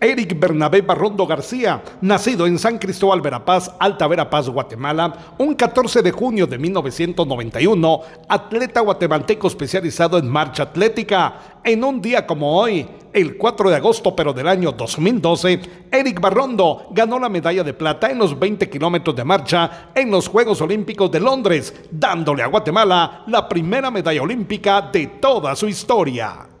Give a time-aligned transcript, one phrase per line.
[0.00, 6.12] Eric Bernabé Barrondo García, nacido en San Cristóbal Verapaz, Alta Verapaz, Guatemala, un 14 de
[6.12, 11.60] junio de 1991, atleta guatemalteco especializado en marcha atlética.
[11.64, 15.60] En un día como hoy, el 4 de agosto pero del año 2012,
[15.90, 20.28] Eric Barrondo ganó la medalla de plata en los 20 kilómetros de marcha en los
[20.28, 26.57] Juegos Olímpicos de Londres, dándole a Guatemala la primera medalla olímpica de toda su historia.